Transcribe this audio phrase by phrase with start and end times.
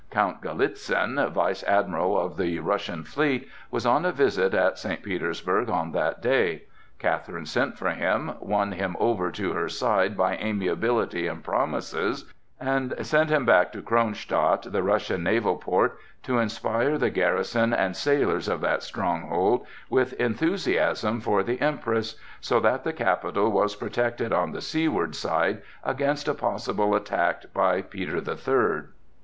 [0.09, 5.03] Count Galitzin, vice admiral of the Russian fleet, was on a visit at St.
[5.03, 6.63] Petersburg on that day.
[6.97, 12.25] Catherine sent for him, won him over to her side by amiability and promises,
[12.59, 17.95] and sent him back to Kronstadt, the Russian naval port, to inspire the garrison and
[17.95, 24.51] sailors of that stronghold with enthusiasm for the Empress,—so that the capital was protected on
[24.51, 28.93] the seaward side against a possible attack by Peter the Third.